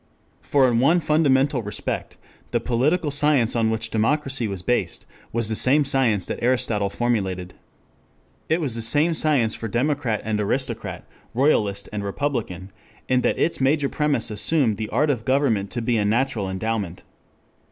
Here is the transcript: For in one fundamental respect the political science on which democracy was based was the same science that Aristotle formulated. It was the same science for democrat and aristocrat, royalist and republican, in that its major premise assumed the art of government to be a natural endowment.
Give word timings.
For 0.41 0.67
in 0.67 0.79
one 0.79 0.99
fundamental 0.99 1.61
respect 1.61 2.17
the 2.49 2.59
political 2.59 3.11
science 3.11 3.55
on 3.55 3.69
which 3.69 3.91
democracy 3.91 4.47
was 4.47 4.63
based 4.63 5.05
was 5.31 5.47
the 5.47 5.53
same 5.53 5.85
science 5.85 6.25
that 6.25 6.41
Aristotle 6.41 6.89
formulated. 6.89 7.53
It 8.49 8.59
was 8.59 8.73
the 8.73 8.81
same 8.81 9.13
science 9.13 9.53
for 9.53 9.67
democrat 9.67 10.19
and 10.23 10.41
aristocrat, 10.41 11.03
royalist 11.35 11.87
and 11.93 12.03
republican, 12.03 12.71
in 13.07 13.21
that 13.21 13.37
its 13.37 13.61
major 13.61 13.89
premise 13.89 14.31
assumed 14.31 14.77
the 14.77 14.89
art 14.89 15.11
of 15.11 15.23
government 15.23 15.69
to 15.73 15.83
be 15.83 15.97
a 15.97 16.03
natural 16.03 16.49
endowment. 16.49 17.03